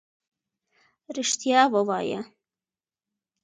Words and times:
رښتيا 1.15 1.61
ووايه. 1.73 2.19